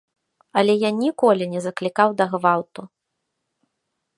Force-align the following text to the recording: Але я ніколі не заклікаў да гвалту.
Але 0.61 0.73
я 0.83 0.89
ніколі 1.01 1.45
не 1.53 1.61
заклікаў 1.67 2.15
да 2.23 2.27
гвалту. 2.33 2.87